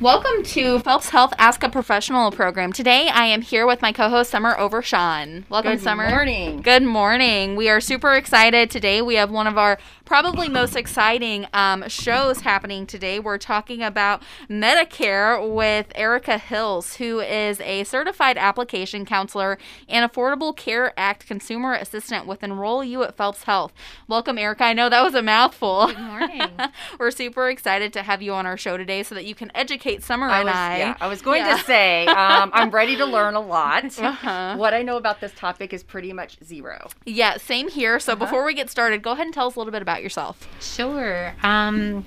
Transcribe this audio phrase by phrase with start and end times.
[0.00, 2.72] Welcome to Phelps Health Ask a Professional program.
[2.72, 5.42] Today I am here with my co-host Summer Overshawn.
[5.48, 6.04] Welcome, Good Summer.
[6.04, 6.62] Good morning.
[6.62, 7.56] Good morning.
[7.56, 9.02] We are super excited today.
[9.02, 13.18] We have one of our probably most exciting um, shows happening today.
[13.18, 19.58] We're talking about Medicare with Erica Hills, who is a certified application counselor
[19.88, 23.72] and Affordable Care Act consumer assistant with Enroll You at Phelps Health.
[24.06, 24.64] Welcome, Erica.
[24.64, 25.88] I know that was a mouthful.
[25.88, 26.42] Good morning.
[27.00, 29.87] We're super excited to have you on our show today so that you can educate
[29.98, 30.78] Summer I and was, I.
[30.78, 31.56] yeah, I was going Yeah.
[31.56, 33.84] to say um, I'm ready to learn a lot.
[33.98, 34.56] Uh-huh.
[34.56, 36.88] What I know about this topic is pretty much zero.
[37.06, 37.92] Yeah, same here.
[37.92, 37.98] Uh-huh.
[38.00, 40.46] So before we get started, go ahead and tell us a little bit about yourself.
[40.60, 41.34] Sure.
[41.42, 42.04] Um,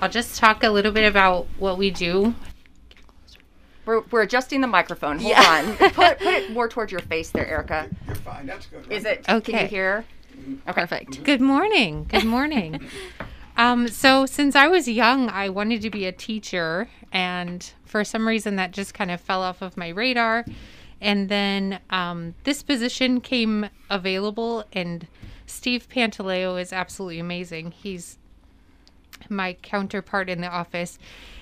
[0.00, 2.34] I'll just talk a little bit about what we do.
[3.84, 5.18] We're, we're adjusting the microphone.
[5.18, 5.64] Hold Yeah.
[5.80, 5.90] on.
[5.92, 7.88] Put, put it more towards your face there, Erica.
[8.06, 8.46] You're fine.
[8.46, 8.90] That's good.
[8.92, 9.24] Is it?
[9.24, 9.62] Can Okay.
[9.62, 10.04] you hear?
[10.68, 10.80] Okay.
[10.80, 11.24] Perfect.
[11.24, 12.04] Good morning.
[12.08, 12.80] Good morning.
[13.56, 18.26] um, so, since I was young, I wanted to be a teacher, and for some
[18.26, 20.44] reason, that just kind of fell off of my radar.
[21.00, 25.06] And then um, this position came available, and
[25.46, 27.72] Steve Pantaleo is absolutely amazing.
[27.72, 28.18] He's
[29.28, 30.98] my counterpart in the office.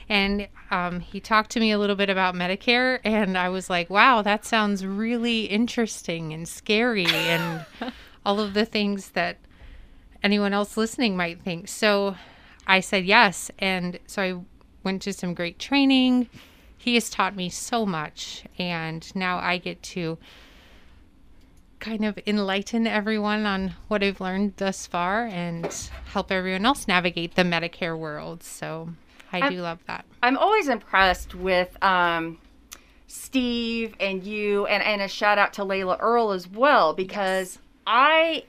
[0.09, 3.89] And um, he talked to me a little bit about Medicare, and I was like,
[3.89, 7.65] wow, that sounds really interesting and scary, and
[8.27, 9.37] all of the things that
[10.23, 11.69] anyone else listening might think.
[11.69, 12.17] So
[12.67, 13.51] I said yes.
[13.59, 14.41] And so I
[14.85, 16.29] went to some great training.
[16.77, 20.17] He has taught me so much, and now I get to
[21.79, 25.67] kind of enlighten everyone on what I've learned thus far and
[26.13, 28.43] help everyone else navigate the Medicare world.
[28.43, 28.89] So
[29.31, 30.07] I I'm- do love that.
[30.23, 32.39] I'm always impressed with um,
[33.07, 38.45] Steve and you, and, and a shout out to Layla Earl as well, because I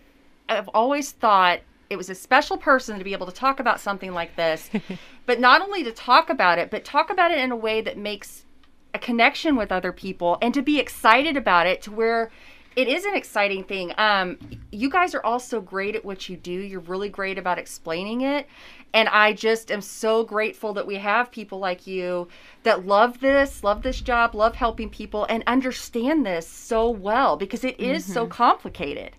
[0.50, 4.14] have always thought it was a special person to be able to talk about something
[4.14, 4.70] like this,
[5.25, 7.98] but not only to talk about it, but talk about it in a way that
[7.98, 8.45] makes
[8.94, 12.31] a connection with other people and to be excited about it to where
[12.75, 13.94] it is an exciting thing.
[13.98, 14.38] Um,
[14.72, 16.52] you guys are all so great at what you do.
[16.52, 18.48] You're really great about explaining it.
[18.93, 22.30] And I just am so grateful that we have people like you
[22.64, 27.64] that love this, love this job, love helping people, and understand this so well because
[27.64, 29.16] it is so complicated.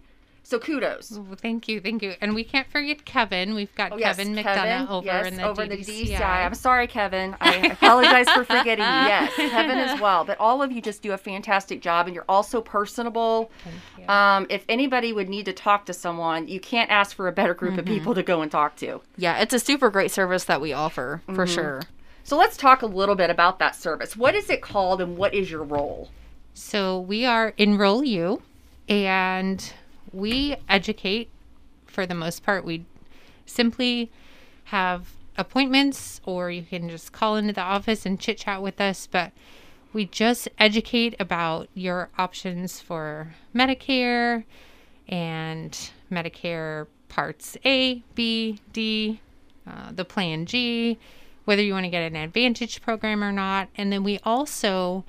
[0.52, 1.18] So kudos.
[1.38, 2.12] Thank you, thank you.
[2.20, 3.54] And we can't forget Kevin.
[3.54, 5.86] We've got Oh, yes, Kevin McDonough over yes, in the over DDCI.
[5.86, 6.20] the DCI.
[6.44, 7.34] I'm sorry, Kevin.
[7.40, 8.90] I apologize for forgetting you.
[8.90, 10.26] Yes, Kevin as well.
[10.26, 13.50] But all of you just do a fantastic job, and you're also personable.
[13.98, 14.06] You.
[14.10, 17.54] Um, if anybody would need to talk to someone, you can't ask for a better
[17.54, 19.00] group of people to go and talk to.
[19.16, 21.54] Yeah, it's a super great service that we offer for Mm-hmm.
[21.54, 21.82] sure.
[22.24, 24.18] So let's talk a little bit about that service.
[24.18, 26.10] What is it called, and what is your role?
[26.52, 28.42] So we are Enroll You,
[28.86, 29.72] and
[30.12, 31.28] we educate
[31.86, 32.64] for the most part.
[32.64, 32.84] We
[33.46, 34.10] simply
[34.64, 39.06] have appointments, or you can just call into the office and chit chat with us.
[39.06, 39.32] But
[39.92, 44.44] we just educate about your options for Medicare
[45.08, 49.20] and Medicare Parts A, B, D,
[49.66, 50.98] uh, the Plan G,
[51.44, 53.68] whether you want to get an Advantage program or not.
[53.76, 55.04] And then we also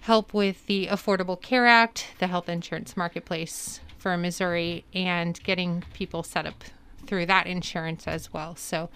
[0.00, 6.22] help with the Affordable Care Act, the health insurance marketplace for Missouri, and getting people
[6.22, 6.64] set up
[7.06, 8.56] through that insurance as well.
[8.56, 8.88] So,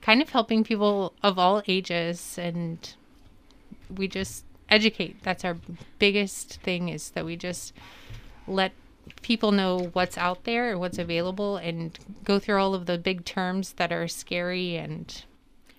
[0.00, 2.94] kind of helping people of all ages, and
[3.94, 5.22] we just educate.
[5.22, 5.56] That's our
[5.98, 7.72] biggest thing is that we just
[8.46, 8.72] let
[9.22, 13.74] people know what's out there what's available and go through all of the big terms
[13.74, 15.24] that are scary and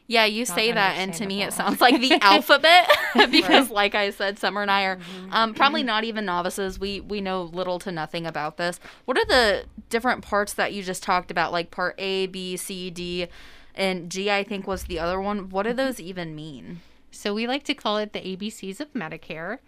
[0.07, 2.87] Yeah, you say that, and to me it sounds like the alphabet
[3.31, 5.33] because, like I said, Summer and I are Mm-hmm.
[5.33, 6.79] um, probably not even novices.
[6.79, 8.79] We we know little to nothing about this.
[9.05, 12.91] What are the different parts that you just talked about, like Part A, B, C,
[12.91, 13.27] D,
[13.73, 14.29] and G?
[14.29, 15.49] I think was the other one.
[15.49, 15.77] What do Mm-hmm.
[15.77, 16.81] those even mean?
[17.11, 19.59] so we like to call it the ABCs of Medicare.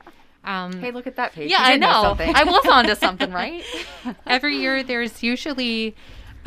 [0.44, 1.50] Um, Hey, look at that Paige.
[1.50, 2.16] Yeah, I did know.
[2.20, 3.64] I was onto something, right?
[4.26, 5.96] every year there's usually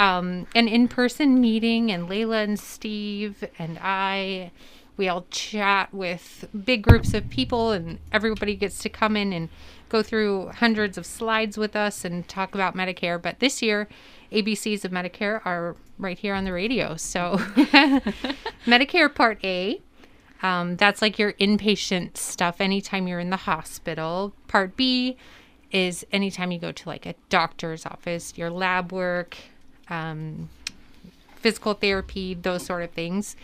[0.01, 4.51] um, an in-person meeting and layla and steve and i
[4.97, 9.49] we all chat with big groups of people and everybody gets to come in and
[9.89, 13.89] go through hundreds of slides with us and talk about medicare but this year
[14.33, 17.37] abcs of medicare are right here on the radio so
[18.67, 19.81] medicare part a
[20.43, 24.33] um, that's like your inpatient stuff anytime you're in the hospital.
[24.49, 25.17] Part B
[25.71, 29.37] is anytime you go to like a doctor's office, your lab work,
[29.91, 30.49] um,
[31.37, 33.37] physical therapy, those sort of things.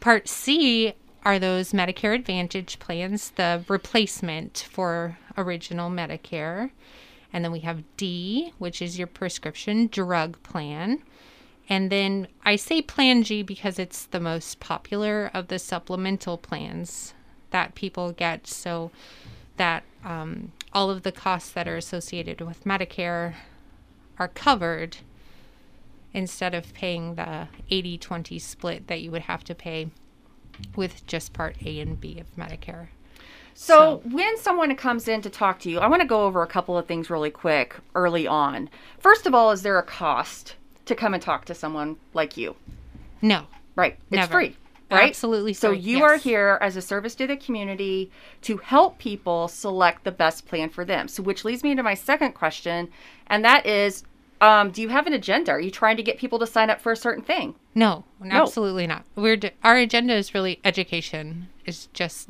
[0.00, 0.94] Part C
[1.24, 6.70] are those Medicare Advantage plans, the replacement for original Medicare.
[7.32, 11.02] And then we have D, which is your prescription drug plan.
[11.68, 17.12] And then I say Plan G because it's the most popular of the supplemental plans
[17.50, 18.46] that people get.
[18.46, 18.90] So
[19.58, 23.34] that um, all of the costs that are associated with Medicare
[24.18, 24.98] are covered
[26.12, 29.90] instead of paying the 80 20 split that you would have to pay
[30.74, 32.88] with just Part A and B of Medicare.
[33.54, 36.46] So, when someone comes in to talk to you, I want to go over a
[36.46, 38.70] couple of things really quick early on.
[39.00, 42.54] First of all, is there a cost to come and talk to someone like you?
[43.20, 43.46] No,
[43.78, 43.96] Right.
[44.10, 44.32] It's Never.
[44.32, 44.56] free.
[44.90, 45.10] Right?
[45.10, 48.10] Absolutely So free, you are here as a service to the community
[48.42, 51.06] to help people select the best plan for them.
[51.06, 52.88] So which leads me to my second question,
[53.28, 54.02] and that is
[54.40, 55.50] um, do you have an agenda?
[55.52, 57.54] Are you trying to get people to sign up for a certain thing?
[57.74, 59.04] no, absolutely not.
[59.14, 61.48] We're d- our agenda is really education.
[61.64, 62.28] It's just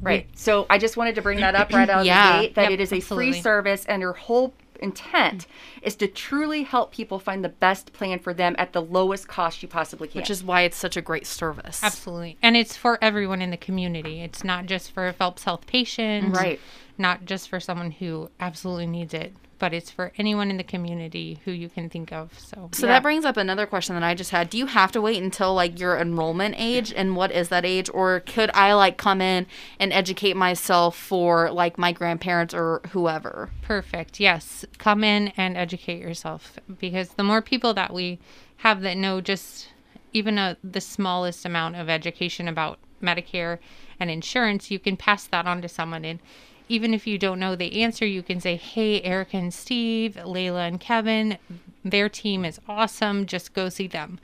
[0.00, 0.26] Right.
[0.34, 2.10] So I just wanted to bring that up right out of the
[2.42, 5.46] gate that Yep, it is a free service and your whole intent
[5.80, 9.62] is to truly help people find the best plan for them at the lowest cost
[9.62, 10.20] you possibly can.
[10.20, 11.82] Which is why it's such a great service.
[11.82, 14.20] absolutely, and it's for everyone in the community.
[14.20, 16.60] It's not just for a Phelps Health patient, Right.
[16.98, 21.40] Not just for someone who absolutely needs it, but it's for anyone in the community
[21.44, 22.38] who you can think of.
[22.38, 22.94] So, So Yeah.
[22.94, 24.50] that brings up another question that I just had.
[24.50, 27.88] Do you have to wait until like your enrollment age and what is that age
[27.94, 29.46] or could I like come in
[29.80, 33.50] and educate myself for like my grandparents or whoever?
[33.62, 34.20] Perfect.
[34.20, 34.64] Yes.
[34.78, 38.18] Come in and educate yourself because the more people that we
[38.58, 39.68] have that know just
[40.12, 43.58] even a, the smallest amount of education about Medicare
[44.00, 46.04] and insurance, you can pass that on to someone.
[46.04, 46.20] And
[46.68, 50.66] even if you don't know the answer, you can say, Hey, Eric and Steve, Layla
[50.66, 51.38] and Kevin,
[51.84, 53.26] their team is awesome.
[53.26, 54.18] Just go see them.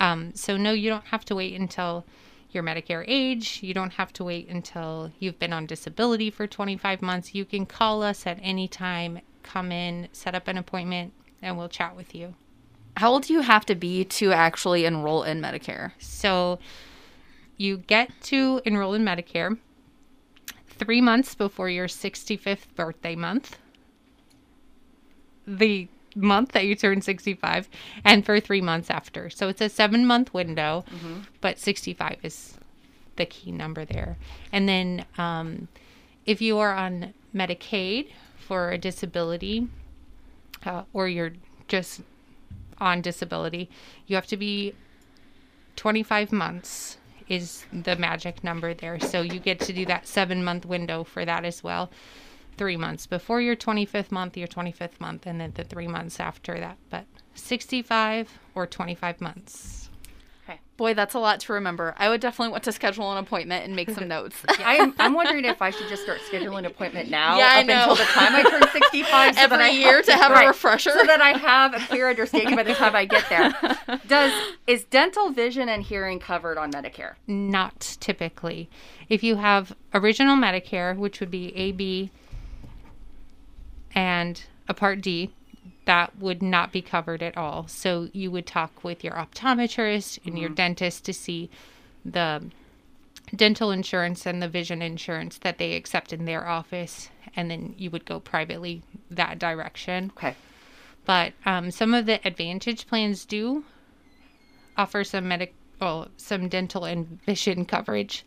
[0.00, 2.04] Um, so, no, you don't have to wait until
[2.50, 3.60] your Medicare age.
[3.62, 7.34] You don't have to wait until you've been on disability for 25 months.
[7.34, 11.68] You can call us at any time, come in, set up an appointment, and we'll
[11.68, 12.34] chat with you.
[12.96, 15.92] How old do you have to be to actually enroll in Medicare?
[15.98, 16.58] So,
[17.56, 19.58] you get to enroll in Medicare
[20.78, 23.58] three months before your 65th birthday month,
[25.46, 27.68] the month that you turn 65,
[28.04, 29.30] and for three months after.
[29.30, 30.84] So, it's a seven month window,
[31.40, 32.58] but 65 is
[33.16, 34.16] the key number there.
[34.52, 35.68] And then, um,
[36.26, 39.68] if you are on Medicaid for a disability,
[40.64, 41.32] uh, or you're
[41.68, 42.00] just
[42.78, 43.68] on disability,
[44.06, 44.74] you have to be
[45.76, 46.98] 25 months
[47.28, 49.00] is the magic number there.
[49.00, 51.90] So you get to do that seven month window for that as well.
[52.56, 56.58] Three months before your 25th month, your 25th month, and then the three months after
[56.60, 56.78] that.
[56.88, 59.90] But 65 or 25 months.
[60.76, 61.94] Boy, that's a lot to remember.
[61.98, 64.36] I would definitely want to schedule an appointment and make some notes.
[64.58, 67.66] I'm, I'm wondering if I should just start scheduling an appointment now Yeah, I up
[67.66, 67.80] know.
[67.90, 69.34] until the time I turn 65.
[69.36, 70.90] so that Every I year to have a refresher.
[70.90, 74.00] So that I have a clear understanding by the time I get there.
[74.08, 74.32] Does
[74.66, 77.14] Is dental, vision, and hearing covered on Medicare?
[77.28, 78.68] Not typically.
[79.08, 82.10] If you have original Medicare, which would be AB
[83.94, 85.30] and a Part D,
[85.84, 87.66] that would not be covered at all.
[87.68, 91.50] So you would talk with your optometrist and your dentist to see
[92.04, 92.44] the
[93.34, 97.90] dental insurance and the vision insurance that they accept in their office, and then you
[97.90, 100.12] would go privately that direction.
[100.16, 100.34] Okay.
[101.04, 103.64] But um, some of the Advantage plans do
[104.76, 108.24] offer some medical, well, some dental and vision coverage.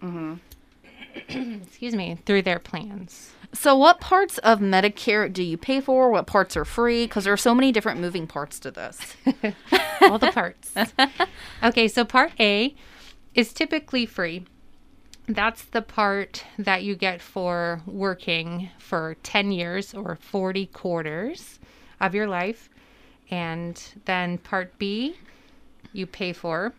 [1.29, 3.31] Excuse me, through their plans.
[3.53, 6.09] so, what parts of Medicare do you pay for?
[6.09, 7.05] What parts are free?
[7.05, 9.15] Because there are so many different moving parts to this.
[10.01, 10.73] all the parts.
[11.63, 12.75] okay, so part A
[13.33, 14.45] is typically free.
[15.27, 21.59] That's the part that you get for working for 10 years or 40 quarters
[21.99, 22.69] of your life.
[23.29, 25.15] And then part B,
[25.91, 26.73] you pay for.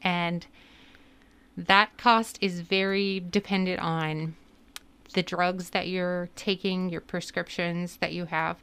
[0.04, 0.46] and
[1.58, 4.36] that cost is very dependent on
[5.14, 8.58] the drugs that you're taking, your prescriptions that you have,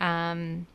[0.00, 0.66] um,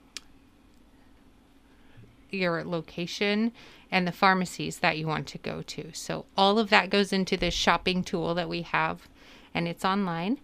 [2.29, 3.51] your location,
[3.91, 5.91] and the pharmacies that you want to go to.
[5.93, 9.07] So, all of that goes into this shopping tool that we have,
[9.53, 10.39] and it's online.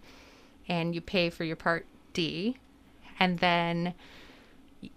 [0.68, 2.56] And you pay for your Part D.
[3.20, 3.94] And then,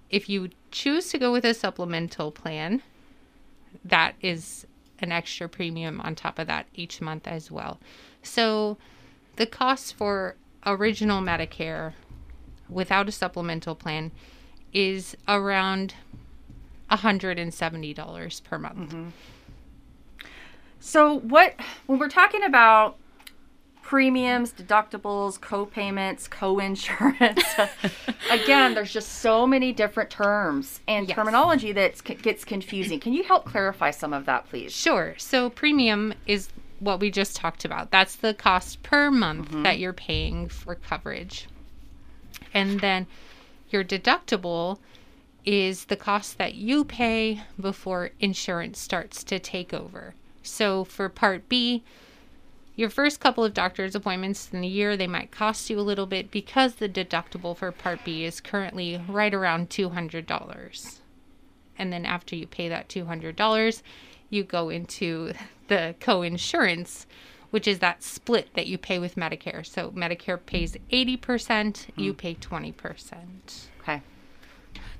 [0.10, 2.82] if you choose to go with a supplemental plan,
[3.86, 4.66] that is
[5.00, 7.80] an extra premium on top of that each month as well.
[8.24, 8.78] So
[9.39, 11.93] the cost for original Medicare
[12.67, 14.12] without a supplemental plan
[14.74, 15.96] is around
[16.91, 18.77] $170 per month.
[18.77, 19.10] Mm-hmm.
[20.81, 21.55] So what
[21.88, 22.98] when we're talking about
[23.81, 27.43] premiums, deductibles, co-payments, co-insurance,
[28.29, 31.15] again, there's just so many different terms and Yes.
[31.15, 33.00] terminology that gets confusing.
[33.00, 34.74] Can you help clarify some of that, please?
[34.74, 35.15] Sure.
[35.17, 37.91] So premium is what we just talked about.
[37.91, 39.63] That's the cost per month mm-hmm.
[39.63, 41.48] that you're paying for coverage.
[42.53, 43.07] And then
[43.69, 44.79] your deductible
[45.45, 50.13] is the cost that you pay before insurance starts to take over.
[50.43, 51.83] So for Part B,
[52.75, 56.05] your first couple of doctor's appointments in the year, they might cost you a little
[56.05, 61.00] bit because the deductible for Part B is currently right around $200
[61.79, 63.81] and then after you pay that $200
[64.29, 65.33] you go into
[65.67, 67.05] the co-insurance
[67.51, 72.17] which is that split that you pay with medicare so medicare pays 80% you mm.
[72.17, 73.15] pay 20%
[73.81, 74.01] Okay.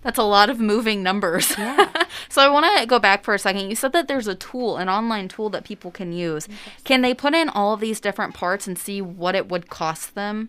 [0.02, 1.54] That's a lot of moving numbers.
[1.58, 1.92] Yeah.
[2.30, 3.70] so I want to go back for a second.
[3.70, 6.48] You said that there's a tool, an online tool that people can use.
[6.86, 10.16] Can they put in all of these different parts and see what it would cost
[10.16, 10.48] them?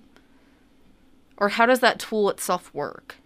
[1.36, 3.16] Or how does that tool itself work?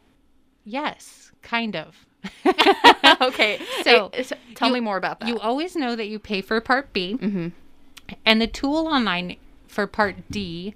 [0.64, 2.06] yes kind of
[3.20, 3.60] okay.
[3.82, 5.28] So, eh, eh, tell you- me more about that.
[5.28, 7.18] you always know that you pay for part b
[8.24, 10.74] and the tool online for part d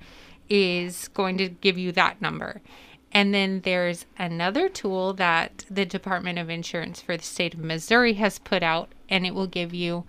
[0.49, 2.61] is going to give you that number
[3.13, 8.13] and then there's another tool that the Department of Insurance for the state of Missouri
[8.15, 10.05] has put out, and it will give you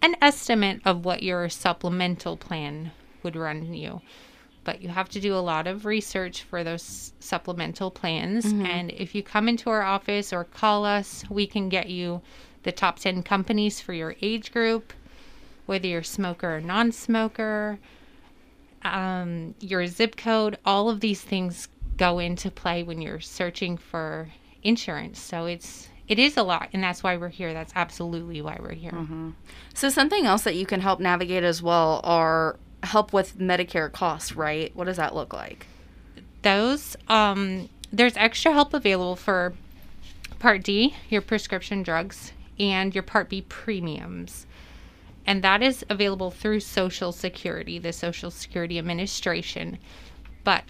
[0.00, 2.92] an estimate of what your supplemental plan
[3.24, 4.02] would run you.
[4.64, 8.44] But you have to do a lot of research for those supplemental plans.
[8.66, 12.22] And if you come into our office or call us, we can get you
[12.62, 14.92] the top 10 companies for your age group,
[15.66, 17.78] whether you're smoker or non smoker,
[18.82, 24.28] um, your zip code, all of these things go into play when you're searching for
[24.62, 25.20] insurance.
[25.20, 27.54] So it's it is a lot, and that's why we're here.
[27.54, 28.90] That's absolutely why we're here.
[29.72, 34.34] so something else that you can help navigate as well are help with Medicare costs,
[34.34, 34.74] right?
[34.74, 35.66] What does that look like?
[36.42, 39.54] Those um, there's extra help available for
[40.38, 44.46] Part D, your prescription drugs, and your Part B premiums.
[45.26, 49.78] And that is available through Social Security, the Social Security Administration.
[50.44, 50.64] But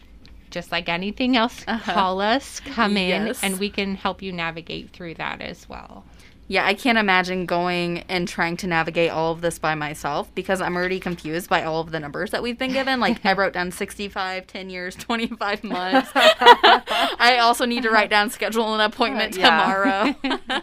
[0.51, 3.43] just like anything else, call us, come in, Yes.
[3.43, 6.05] and we can help you navigate through that as well.
[6.47, 10.61] Yeah, I can't imagine going and trying to navigate all of this by myself because
[10.61, 13.01] I'm already confused by all of the numbers that we've been given.
[13.01, 16.11] Like, I wrote down 65, 10 years, 25 months.
[16.15, 20.15] I also need to write down schedule an appointment Yeah.
[20.25, 20.63] tomorrow.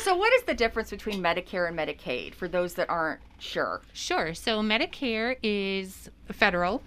[0.00, 3.80] So what is the difference between Medicare and Medicaid for those that aren't sure?
[3.92, 4.34] Sure.
[4.34, 6.82] So Medicare is a federal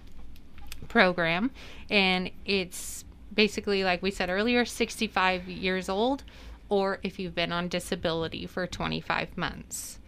[0.89, 1.51] program,
[1.89, 6.23] and it's basically, like we said earlier, 65 years old,
[6.69, 9.99] or if you've been on disability for 25 months.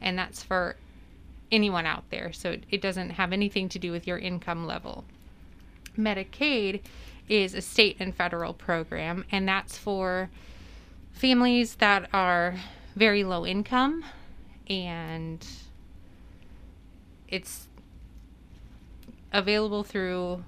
[0.00, 0.76] And that's for
[1.50, 2.32] anyone out there.
[2.32, 5.04] So it, doesn't have anything to do with your income level.
[5.96, 6.82] Medicaid
[7.28, 10.28] is a state and federal program, and that's for
[11.12, 12.56] families that are
[12.96, 14.04] very low income
[14.68, 15.46] and
[17.28, 17.68] it's
[19.32, 20.44] available through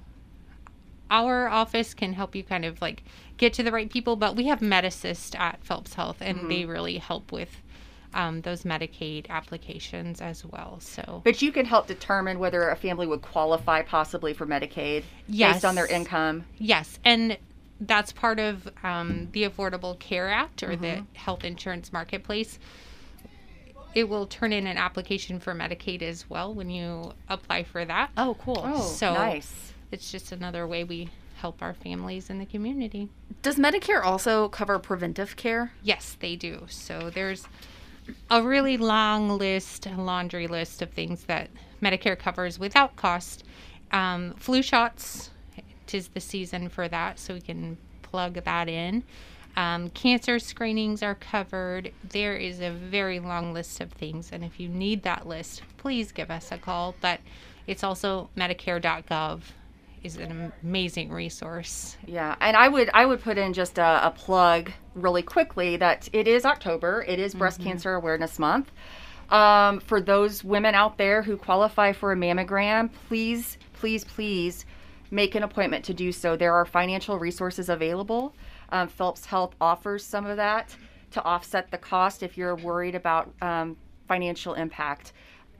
[1.11, 3.03] our office can help you kind of like
[3.37, 6.99] get to the right people but we have medicist at phelps health and they really
[6.99, 7.51] help with
[8.15, 13.07] um, those medicaid applications as well so But you can help determine whether a family
[13.07, 15.57] would qualify possibly for Medicaid Yes.
[15.57, 16.45] based on their income.
[16.57, 17.37] Yes, and
[17.79, 22.59] that's part of um, the Affordable Care Act or the Health Insurance Marketplace.
[23.95, 28.11] It will turn in an application for Medicaid as well when you apply for that.
[28.17, 28.63] oh, cool.
[28.65, 29.73] Oh, So- nice.
[29.91, 33.09] It's just another way we help our families in the community.
[33.43, 35.73] Does Medicare also cover preventive care?
[35.83, 36.67] Yes, they do.
[36.69, 37.47] So there's
[38.31, 41.51] a really long list, a laundry list of things that
[41.83, 43.45] Medicare covers without cost.
[43.93, 45.31] Um, flu shots,
[45.87, 49.05] tis the season for that, so we can plug that in.
[49.57, 51.93] Um, cancer screenings are covered.
[52.11, 56.13] There is a very long list of things, and if you need that list, please
[56.13, 56.95] give us a call.
[57.01, 57.21] But
[57.67, 59.41] it's also Medicare.gov
[60.03, 61.97] is an amazing resource.
[62.07, 66.09] Yeah, and I would I would put in just a, a plug really quickly that
[66.13, 67.05] it is October.
[67.07, 68.71] It is Breast Cancer Awareness Month.
[69.31, 74.65] Um, for those women out there who qualify for a mammogram, please, please, please
[75.11, 76.37] make an appointment to do so.
[76.37, 78.35] There are financial resources available.
[78.71, 80.75] Um, Phelps Health offers some of that
[81.13, 83.77] to offset the cost if you're worried about um,
[84.07, 85.13] financial impact.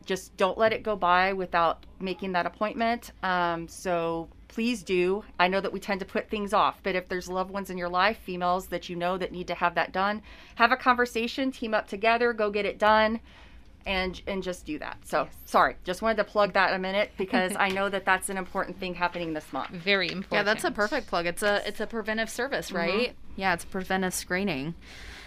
[0.07, 3.13] Just don't let it go by without making that appointment.
[3.23, 5.25] Um, so please do.
[5.39, 7.77] I know that we tend to put things off, but if there's loved ones in
[7.77, 10.23] your life, females that you know that need to have that done,
[10.55, 13.21] have a conversation, team up together, go get it done.
[13.85, 14.97] And, and just do that.
[15.05, 18.37] So sorry, just wanted to plug that a minute because I know that that's an
[18.37, 19.71] important thing happening this month.
[19.71, 20.33] Very important.
[20.33, 21.27] Yeah, that's a perfect plug.
[21.27, 23.15] It's a it's a preventive service, right?
[23.37, 24.75] Yeah, it's preventive screening.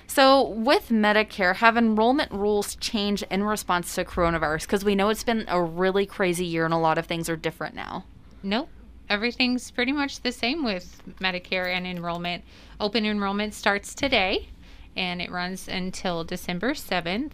[0.09, 4.63] So, with Medicare, have enrollment rules changed in response to coronavirus?
[4.63, 7.35] Because we know it's been a really crazy year and a lot of things are
[7.35, 8.05] different now.
[8.41, 8.69] Nope.
[9.07, 12.43] Everything's pretty much the same with Medicare and enrollment.
[12.79, 14.49] Open enrollment starts today
[14.95, 17.33] and it runs until December 7th.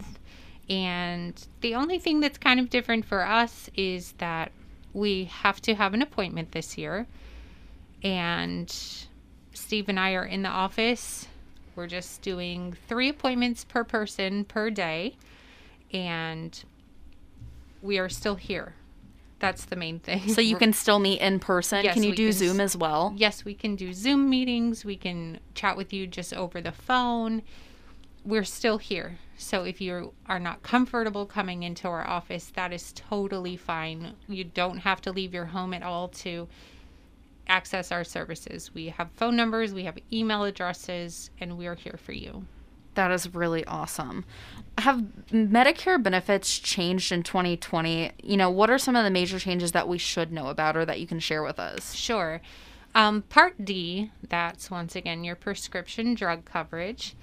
[0.68, 4.52] And the only thing that's kind of different for us is that
[4.92, 7.06] we have to have an appointment this year.
[8.02, 8.70] And
[9.54, 11.26] Steve and I are in the office.
[11.76, 15.16] We're just doing three appointments per person per day.
[15.92, 16.64] And
[17.82, 18.74] we are still here.
[19.38, 20.28] That's the main thing.
[20.32, 21.84] So, you can still meet in person.
[21.84, 23.12] Yes, can you do can Zoom as well?
[23.16, 24.84] Yes, we can do Zoom meetings.
[24.84, 27.42] We can chat with you just over the phone.
[28.24, 29.18] We're still here.
[29.36, 34.14] So if you are not comfortable coming into our office, that is totally fine.
[34.26, 36.48] You don't have to leave your home at all to
[37.48, 38.74] access our services.
[38.74, 42.46] We have phone numbers, we have email addresses, and we are here for you.
[42.94, 44.24] That is really awesome.
[44.78, 48.12] Have Medicare benefits changed in 2020?
[48.22, 50.84] You know, what are some of the major changes that we should know about or
[50.86, 51.92] that you can share with us?
[51.92, 52.40] Sure.
[52.94, 57.14] Um, Part D, that's once again your prescription drug coverage.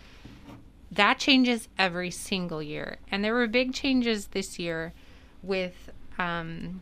[0.92, 2.98] That changes every single year.
[3.12, 4.94] And there were big changes this year
[5.42, 5.90] with
[6.20, 6.82] um,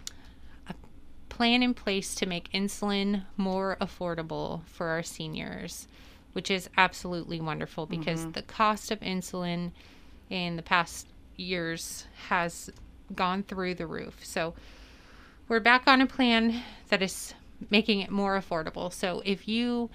[1.32, 5.88] plan in place to make insulin more affordable for our seniors,
[6.34, 9.72] which is absolutely wonderful because the cost of insulin
[10.30, 11.08] in the past
[11.38, 12.70] years has
[13.16, 14.20] gone through the roof.
[14.24, 14.54] So,
[15.48, 17.34] we're back on a plan that is
[17.70, 18.92] making it more affordable.
[18.92, 19.90] So if you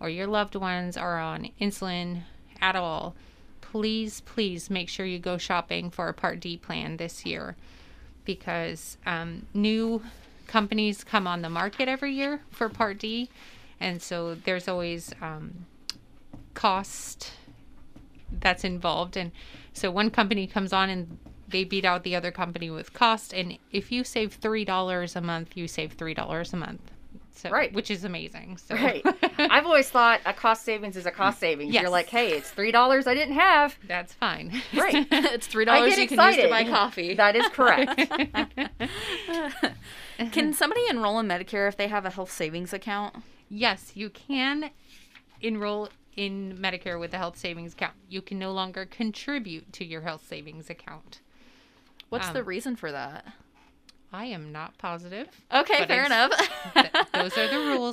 [0.00, 2.22] or your loved ones are on insulin
[2.60, 3.14] at all,
[3.60, 7.54] please, please make sure you go shopping for a Part D plan this year
[8.24, 10.02] because um, new
[10.46, 13.30] companies come on the market every year for Part D.
[13.80, 15.66] And so there's always um,
[16.54, 17.32] cost
[18.40, 19.16] that's involved.
[19.16, 19.32] And
[19.72, 23.32] so one company comes on and they beat out the other company with cost.
[23.34, 26.90] And if you save three dollars a month, you save three dollars a month.
[27.36, 27.72] So, Right.
[27.72, 28.56] which is amazing.
[28.58, 28.76] So.
[28.76, 29.04] Right.
[29.38, 31.74] I've always thought a cost savings is a cost savings.
[31.74, 31.82] Yes.
[31.82, 33.76] You're like, hey, it's three dollars I didn't have.
[33.86, 34.62] That's fine.
[34.72, 35.06] Right.
[35.12, 36.50] it's three I dollars get you can use to excited.
[36.50, 37.14] buy coffee.
[37.14, 38.00] That is correct.
[40.32, 43.16] Can somebody enroll in Medicare if they have a health savings account?
[43.48, 44.70] yes, you can
[45.40, 47.94] enroll in Medicare with a health savings account.
[48.08, 51.20] You can no longer contribute to your health savings account.
[52.08, 53.24] What's the Um, reason for that?
[54.12, 55.28] I am not positive.
[55.52, 56.30] Okay, fair enough.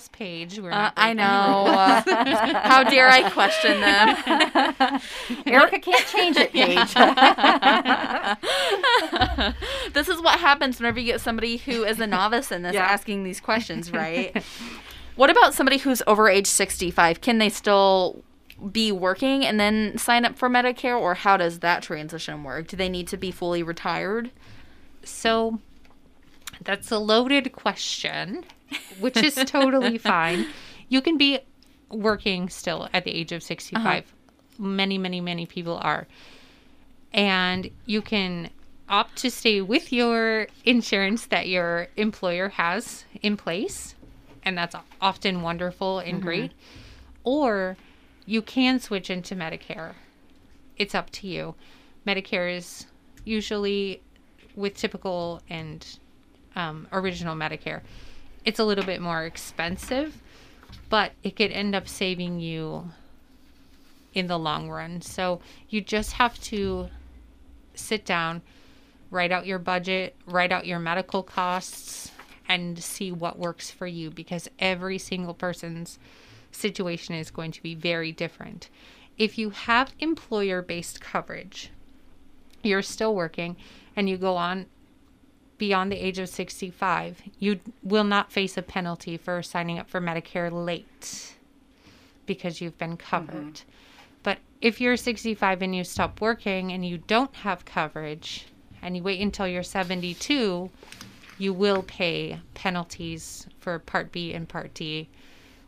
[0.10, 0.60] Th- those are the rules Paige.
[0.60, 2.02] We're Uh, I know.
[2.06, 2.28] the rules.
[2.56, 5.02] Uh, how dare I question them?
[5.46, 6.94] Erica can't change it, Paige.
[9.94, 12.86] this is what happens whenever you get somebody who is a novice in this Yeah.
[12.86, 14.44] asking these questions, right?
[15.16, 17.22] what about somebody who's over age 65?
[17.22, 18.24] Can they still
[18.72, 22.68] be working and then sign up for Medicare, or how does that transition work?
[22.68, 24.30] Do they need to be fully retired?
[25.04, 25.60] So
[26.64, 28.46] that's a loaded question,
[29.00, 30.48] which is totally fine.
[30.90, 31.40] You can be
[31.90, 34.14] working still at the age of 65.
[34.58, 36.08] Many, many, many people are.
[37.14, 38.50] And you can
[38.88, 43.96] opt to stay with your insurance that your employer has in place.
[44.44, 46.52] And that's often wonderful and great.
[47.24, 47.78] Or
[48.26, 49.94] you can switch into Medicare.
[50.78, 51.56] It's up to you.
[52.08, 52.88] Medicare is
[53.24, 54.02] usually
[54.56, 55.86] with typical and
[56.56, 57.82] um, original Medicare,
[58.46, 60.22] it's a little bit more expensive,
[60.90, 62.92] but it could end up saving you
[64.14, 65.02] in the long run.
[65.02, 66.90] So you just have to
[67.74, 68.42] sit down,
[69.10, 72.12] write out your budget, write out your medical costs,
[72.48, 76.00] and see what works for you because every single person's
[76.52, 78.70] situation is going to be very different.
[79.18, 81.70] If you have employer based coverage,
[82.64, 83.56] you're still working
[83.96, 84.66] and you go on
[85.62, 90.02] beyond the age of 65, you will not face a penalty for signing up for
[90.02, 91.36] Medicare late
[92.26, 93.10] because you've been mm-hmm.
[93.10, 93.62] covered.
[94.24, 98.48] But if you're 65 and you stop working and you don't have coverage
[98.82, 100.72] and you wait until you're 72,
[101.38, 105.10] you will pay penalties for Part B and Part D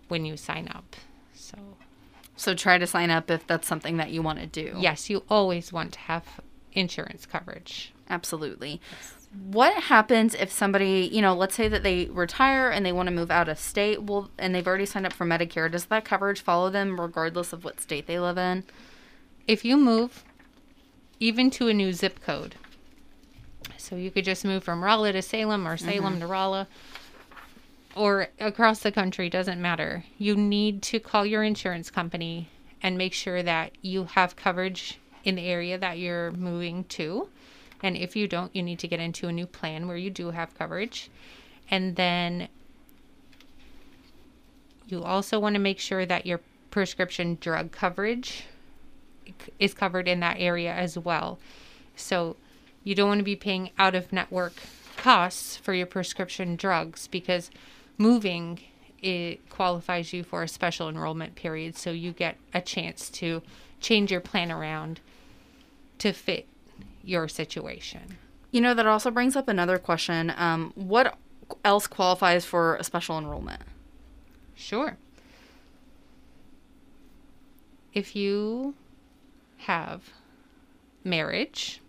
[0.07, 0.95] when you sign up.
[1.35, 1.59] So,
[2.35, 4.73] So try to sign up if that's something that you want to do.
[4.79, 6.41] yes, you always want to have
[6.73, 7.93] insurance coverage.
[8.09, 8.81] Absolutely.
[9.33, 13.15] What happens if somebody, you know, let's say that they retire and they want to
[13.15, 16.41] move out of state, well, and they've already signed up for Medicare, does that coverage
[16.41, 18.63] follow them regardless of what state they live in?
[19.47, 20.23] If you move
[21.19, 22.55] even to a new zip code,
[23.77, 26.21] so you could just move from Rolla to Salem or Salem mm-hmm.
[26.21, 26.67] to Rolla
[27.95, 30.03] or across the country, doesn't matter.
[30.17, 32.49] You need to call your insurance company
[32.81, 37.29] and make sure that you have coverage in the area that you're moving to.
[37.83, 40.31] And if you don't, you need to get into a new plan where you do
[40.31, 41.11] have coverage.
[41.69, 42.47] And then
[44.87, 46.39] you also want to make sure that your
[46.71, 48.45] prescription drug coverage
[49.59, 51.39] is covered in that area as well.
[51.95, 52.37] So
[52.83, 54.53] you don't want to be paying out of network
[54.97, 57.51] costs for your prescription drugs because
[57.97, 58.59] moving
[59.01, 63.41] it qualifies you for a special enrollment period so you get a chance to
[63.81, 65.01] change your plan around
[65.97, 66.47] to fit
[67.03, 68.17] your situation.
[68.51, 70.33] You know, that also brings up another question.
[70.35, 71.17] Um, what
[71.65, 73.61] else qualifies for a special enrollment?
[74.55, 74.97] Sure.
[77.93, 78.75] If you
[79.57, 80.09] have
[81.03, 81.81] marriage,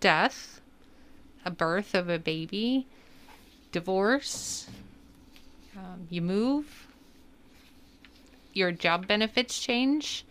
[0.00, 0.60] death,
[1.44, 2.86] a birth of a baby,
[3.72, 4.68] divorce,
[5.76, 6.86] um, you move,
[8.52, 10.24] your job benefits change,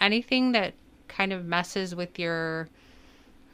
[0.00, 0.74] anything that
[1.08, 2.68] kind of messes with your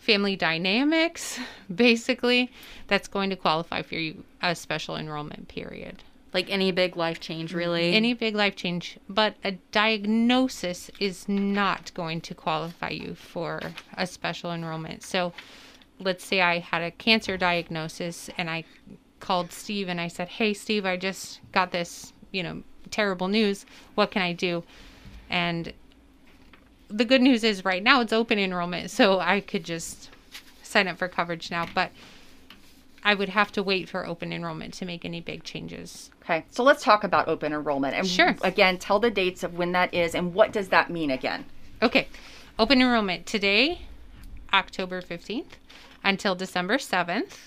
[0.00, 1.38] family dynamics,
[1.74, 2.50] basically,
[2.88, 6.02] that's going to qualify for you a special enrollment period.
[6.32, 7.92] Like any big life change, really?
[7.92, 13.60] Any big life change, but a diagnosis is not going to qualify you for
[13.94, 15.02] a special enrollment.
[15.02, 15.32] So,
[15.98, 18.64] let's say I had a cancer diagnosis and I
[19.18, 23.66] called Steve and I said, "Hey Steve, I just got this, you know, terrible news.
[23.96, 24.62] What can I do?"
[25.28, 25.72] And
[26.90, 30.10] the good news is right now it's open enrollment, so I could just
[30.62, 31.90] sign up for coverage now, but
[33.02, 36.10] I would have to wait for open enrollment to make any big changes.
[36.22, 37.94] Okay, so let's talk about open enrollment.
[37.94, 38.36] And Sure.
[38.42, 41.46] again, tell the dates of when that is and what does that mean again?
[41.82, 42.08] Okay.
[42.58, 43.82] Open enrollment today,
[44.52, 45.56] October 15th,
[46.04, 47.38] until December 7th.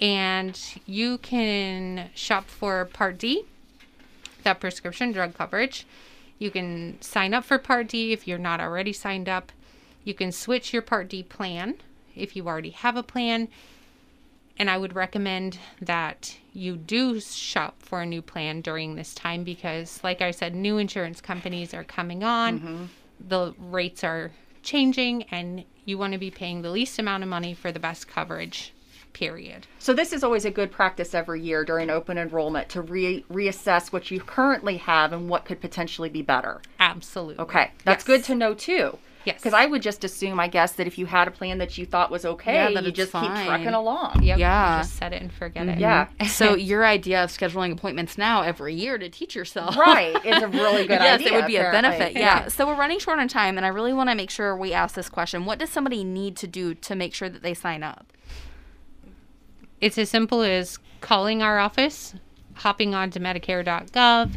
[0.00, 3.44] And you can shop for Part D,
[4.44, 5.86] that prescription drug coverage.
[6.38, 9.52] You can sign up for Part D if you're not already signed up.
[10.04, 11.76] You can switch your Part D plan
[12.14, 13.48] if you already have a plan.
[14.58, 19.44] And I would recommend that you do shop for a new plan during this time
[19.44, 22.84] because, like I said, new insurance companies are coming on, mm-hmm.
[23.20, 24.32] the rates are
[24.64, 28.08] changing, and you want to be paying the least amount of money for the best
[28.08, 28.72] coverage,
[29.18, 29.66] period.
[29.80, 33.92] So this is always a good practice every year during open enrollment to re- reassess
[33.92, 36.60] what you currently have and what could potentially be better.
[36.78, 37.42] Absolutely.
[37.42, 38.06] Okay, that's Yes.
[38.06, 38.98] good to know too.
[39.24, 39.38] Yes.
[39.38, 41.84] Because I would just assume, I guess, that if you had a plan that you
[41.84, 43.46] thought was okay, Yeah, that you it's just keep fine.
[43.46, 44.22] trucking along.
[44.22, 44.78] Yep, Yeah.
[44.78, 45.72] Just set it and forget it.
[45.72, 45.80] Mm-hmm.
[45.80, 46.06] Yeah.
[46.28, 50.48] so your idea of scheduling appointments now every year to teach yourself Right, It's a
[50.62, 51.26] really good yes, idea.
[51.26, 51.98] Yes, it would be a apparently.
[51.98, 52.16] benefit.
[52.18, 52.48] Yeah.
[52.48, 54.94] So we're running short on time, and I really want to make sure we ask
[54.94, 58.12] this question: What does somebody need to do to make sure that they sign up?
[59.80, 62.14] It's as simple as calling our office,
[62.54, 64.34] hopping on to Medicare.gov,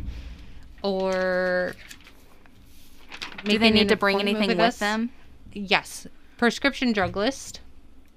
[0.84, 1.76] or
[3.44, 4.78] Do they need to bring anything with us.
[4.78, 5.10] them?
[5.54, 7.60] Yes, prescription drug list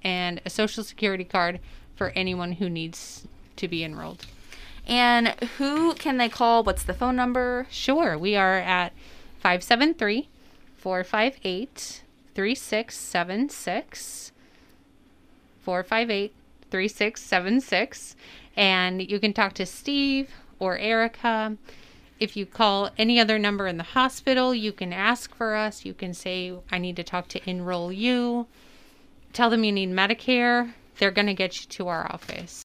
[0.02, 1.60] and a social security card
[1.96, 4.26] for anyone who needs to be enrolled.
[4.86, 6.62] And who can they call?
[6.62, 7.66] What's the phone number?
[7.70, 8.92] Sure, we are at
[9.40, 10.28] 573
[10.76, 12.02] 458
[12.34, 14.32] 3676.
[15.62, 16.34] 458
[16.74, 18.16] 3676.
[18.56, 21.56] And you can talk to Steve or Erica.
[22.18, 25.84] If you call any other number in the hospital, you can ask for us.
[25.84, 28.48] You can say, I need to talk to Enroll You.
[29.32, 30.72] Tell them you need Medicare.
[30.98, 32.62] They're going to get you to our office.